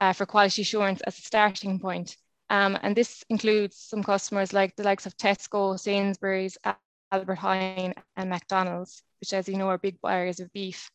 uh, 0.00 0.12
for 0.12 0.26
quality 0.26 0.62
assurance 0.62 1.00
as 1.02 1.18
a 1.18 1.22
starting 1.22 1.78
point. 1.78 2.16
Um, 2.54 2.78
and 2.82 2.94
this 2.94 3.24
includes 3.30 3.76
some 3.76 4.04
customers 4.04 4.52
like 4.52 4.76
the 4.76 4.84
likes 4.84 5.06
of 5.06 5.16
Tesco, 5.16 5.76
Sainsbury's, 5.76 6.56
Albert 7.10 7.38
Heijn, 7.38 7.94
and 8.16 8.30
McDonald's, 8.30 9.02
which, 9.20 9.32
as 9.32 9.48
you 9.48 9.56
know, 9.56 9.68
are 9.68 9.78
big 9.78 10.00
buyers 10.00 10.38
of 10.38 10.52
beef. 10.52 10.88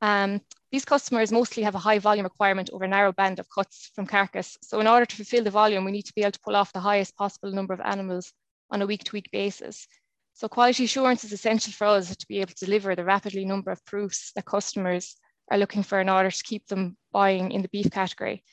Um, 0.00 0.40
these 0.70 0.84
customers 0.84 1.32
mostly 1.32 1.64
have 1.64 1.74
a 1.74 1.80
high 1.80 1.98
volume 1.98 2.22
requirement 2.22 2.70
over 2.72 2.84
a 2.84 2.88
narrow 2.88 3.10
band 3.10 3.40
of 3.40 3.48
cuts 3.50 3.90
from 3.96 4.06
carcass. 4.06 4.56
So 4.62 4.78
in 4.78 4.86
order 4.86 5.04
to 5.04 5.16
fulfill 5.16 5.42
the 5.42 5.50
volume, 5.50 5.84
we 5.84 5.90
need 5.90 6.06
to 6.06 6.14
be 6.14 6.22
able 6.22 6.32
to 6.32 6.40
pull 6.44 6.54
off 6.54 6.72
the 6.72 6.78
highest 6.78 7.16
possible 7.16 7.50
number 7.50 7.74
of 7.74 7.80
animals 7.80 8.32
on 8.70 8.80
a 8.80 8.86
week 8.86 9.02
to 9.02 9.12
week 9.12 9.28
basis. 9.32 9.88
So 10.34 10.46
quality 10.46 10.84
assurance 10.84 11.24
is 11.24 11.32
essential 11.32 11.72
for 11.72 11.88
us 11.88 12.16
to 12.16 12.26
be 12.28 12.40
able 12.40 12.52
to 12.52 12.64
deliver 12.64 12.94
the 12.94 13.04
rapidly 13.04 13.44
number 13.44 13.72
of 13.72 13.84
proofs 13.86 14.30
that 14.36 14.44
customers 14.44 15.16
are 15.50 15.58
looking 15.58 15.82
for 15.82 16.00
in 16.00 16.08
order 16.08 16.30
to 16.30 16.44
keep 16.44 16.68
them 16.68 16.96
buying 17.10 17.50
in 17.50 17.62
the 17.62 17.68
beef 17.70 17.90
category. 17.90 18.44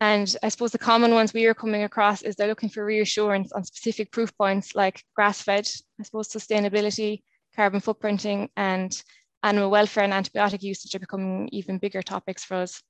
And 0.00 0.34
I 0.42 0.50
suppose 0.50 0.72
the 0.72 0.78
common 0.78 1.12
ones 1.12 1.32
we 1.32 1.46
are 1.46 1.54
coming 1.54 1.84
across 1.84 2.22
is 2.22 2.36
they're 2.36 2.48
looking 2.48 2.68
for 2.68 2.84
reassurance 2.84 3.52
on 3.52 3.64
specific 3.64 4.12
proof 4.12 4.36
points 4.36 4.74
like 4.74 5.02
grass 5.14 5.40
fed, 5.40 5.66
I 5.98 6.02
suppose 6.02 6.28
sustainability, 6.28 7.22
carbon 7.54 7.80
footprinting, 7.80 8.48
and 8.56 8.92
animal 9.42 9.70
welfare 9.70 10.04
and 10.04 10.12
antibiotic 10.12 10.62
usage 10.62 10.94
are 10.94 11.00
becoming 11.00 11.48
even 11.52 11.78
bigger 11.78 12.02
topics 12.02 12.44
for 12.44 12.56
us. 12.56 12.82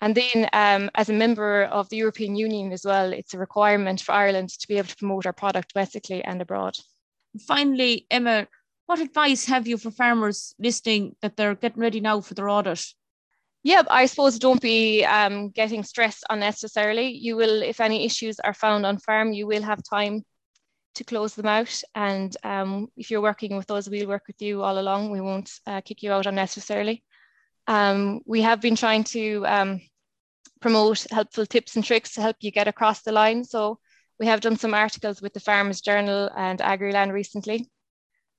And 0.00 0.14
then 0.14 0.48
um, 0.52 0.90
as 0.94 1.08
a 1.08 1.14
member 1.14 1.64
of 1.64 1.88
the 1.88 1.96
European 1.96 2.34
Union 2.36 2.72
as 2.72 2.84
well, 2.84 3.12
it's 3.12 3.34
a 3.34 3.38
requirement 3.38 4.00
for 4.00 4.12
Ireland 4.12 4.50
to 4.50 4.68
be 4.68 4.78
able 4.78 4.88
to 4.88 4.96
promote 4.96 5.26
our 5.26 5.32
product 5.32 5.72
domestically 5.72 6.22
and 6.22 6.42
abroad. 6.42 6.76
Finally, 7.46 8.06
Emma, 8.10 8.46
what 8.86 9.00
advice 9.00 9.46
have 9.46 9.66
you 9.66 9.78
for 9.78 9.90
farmers 9.90 10.54
listening 10.58 11.16
that 11.22 11.36
they're 11.36 11.54
getting 11.54 11.80
ready 11.80 12.00
now 12.00 12.20
for 12.20 12.34
their 12.34 12.48
audit? 12.48 12.84
Yeah, 13.66 13.82
I 13.90 14.06
suppose 14.06 14.38
don't 14.38 14.62
be 14.62 15.04
um, 15.04 15.48
getting 15.48 15.82
stressed 15.82 16.22
unnecessarily. 16.30 17.08
You 17.08 17.34
will, 17.34 17.62
if 17.62 17.80
any 17.80 18.04
issues 18.04 18.38
are 18.38 18.54
found 18.54 18.86
on 18.86 18.98
farm, 18.98 19.32
you 19.32 19.48
will 19.48 19.62
have 19.62 19.82
time 19.82 20.22
to 20.94 21.02
close 21.02 21.34
them 21.34 21.46
out. 21.46 21.82
And 21.96 22.32
um, 22.44 22.86
if 22.96 23.10
you're 23.10 23.20
working 23.20 23.56
with 23.56 23.68
us, 23.72 23.88
we'll 23.88 24.06
work 24.06 24.22
with 24.28 24.40
you 24.40 24.62
all 24.62 24.78
along. 24.78 25.10
We 25.10 25.20
won't 25.20 25.50
uh, 25.66 25.80
kick 25.80 26.04
you 26.04 26.12
out 26.12 26.26
unnecessarily. 26.26 27.02
Um, 27.66 28.20
we 28.24 28.40
have 28.42 28.60
been 28.60 28.76
trying 28.76 29.02
to 29.02 29.44
um, 29.48 29.80
promote 30.60 31.04
helpful 31.10 31.44
tips 31.44 31.74
and 31.74 31.84
tricks 31.84 32.14
to 32.14 32.22
help 32.22 32.36
you 32.42 32.52
get 32.52 32.68
across 32.68 33.02
the 33.02 33.10
line. 33.10 33.42
So 33.42 33.80
we 34.20 34.26
have 34.26 34.42
done 34.42 34.56
some 34.56 34.74
articles 34.74 35.20
with 35.20 35.32
the 35.32 35.40
Farmers 35.40 35.80
Journal 35.80 36.30
and 36.36 36.60
AgriLand 36.60 37.10
recently. 37.10 37.68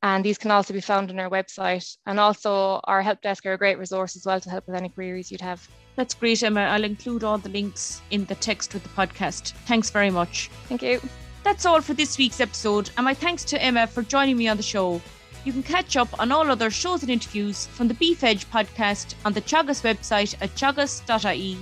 And 0.07 0.23
these 0.23 0.37
can 0.37 0.51
also 0.51 0.73
be 0.73 0.79
found 0.79 1.09
on 1.09 1.19
our 1.19 1.29
website. 1.29 1.97
And 2.05 2.17
also 2.17 2.79
our 2.85 3.01
help 3.01 3.21
desk 3.21 3.45
are 3.45 3.51
a 3.51 3.57
great 3.57 3.77
resource 3.77 4.15
as 4.15 4.25
well 4.25 4.39
to 4.39 4.49
help 4.49 4.65
with 4.65 4.77
any 4.77 4.87
queries 4.87 5.29
you'd 5.29 5.41
have. 5.41 5.67
That's 5.97 6.13
great, 6.13 6.41
Emma. 6.43 6.61
I'll 6.61 6.85
include 6.85 7.25
all 7.25 7.37
the 7.37 7.49
links 7.49 8.01
in 8.09 8.23
the 8.23 8.35
text 8.35 8.73
with 8.73 8.83
the 8.83 8.89
podcast. 8.89 9.51
Thanks 9.65 9.89
very 9.89 10.09
much. 10.09 10.49
Thank 10.69 10.81
you. 10.81 11.01
That's 11.43 11.65
all 11.65 11.81
for 11.81 11.93
this 11.93 12.17
week's 12.17 12.39
episode, 12.39 12.89
and 12.95 13.03
my 13.03 13.13
thanks 13.13 13.43
to 13.45 13.61
Emma 13.61 13.85
for 13.85 14.01
joining 14.01 14.37
me 14.37 14.47
on 14.47 14.55
the 14.55 14.63
show. 14.63 15.01
You 15.43 15.51
can 15.51 15.63
catch 15.63 15.97
up 15.97 16.17
on 16.21 16.31
all 16.31 16.49
other 16.49 16.69
shows 16.69 17.01
and 17.01 17.11
interviews 17.11 17.67
from 17.67 17.89
the 17.89 17.93
Beef 17.93 18.23
Edge 18.23 18.49
podcast 18.49 19.13
on 19.25 19.33
the 19.33 19.41
Teagasc 19.41 19.81
website 19.83 20.35
at 20.39 20.55
teagasc.ie, 20.55 21.57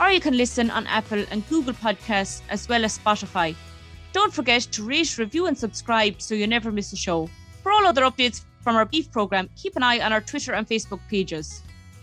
or 0.00 0.10
you 0.10 0.20
can 0.20 0.36
listen 0.36 0.68
on 0.70 0.88
Apple 0.88 1.24
and 1.30 1.48
Google 1.48 1.74
Podcasts 1.74 2.42
as 2.50 2.68
well 2.68 2.84
as 2.84 2.98
Spotify. 2.98 3.54
Don't 4.12 4.34
forget 4.34 4.62
to 4.72 4.82
rate, 4.82 5.16
review, 5.16 5.46
and 5.46 5.56
subscribe 5.56 6.20
so 6.20 6.34
you 6.34 6.48
never 6.48 6.72
miss 6.72 6.92
a 6.92 6.96
show. 6.96 7.30
For 7.64 7.72
all 7.72 7.86
other 7.86 8.02
updates 8.02 8.44
from 8.60 8.76
our 8.76 8.84
beef 8.84 9.10
programme, 9.10 9.48
keep 9.56 9.74
an 9.74 9.82
eye 9.82 10.00
on 10.00 10.12
our 10.12 10.20
Twitter 10.20 10.52
and 10.52 10.68
Facebook 10.68 11.00
pages. 11.08 11.62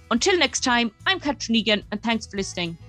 Until 0.09 0.35
next 0.35 0.61
time, 0.63 0.89
I'm 1.05 1.19
Catherine 1.19 1.55
Egan, 1.55 1.83
and 1.91 2.01
thanks 2.01 2.25
for 2.25 2.35
listening. 2.35 2.79